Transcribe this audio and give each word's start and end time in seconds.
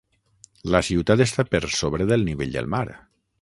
La 0.75 0.81
ciutat 0.87 1.21
està 1.25 1.45
per 1.51 1.61
sobre 1.81 2.09
del 2.13 2.25
nivell 2.31 2.57
del 2.57 2.73
mar. 2.77 2.83